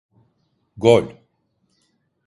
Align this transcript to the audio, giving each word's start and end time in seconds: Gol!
Gol! 0.83 1.05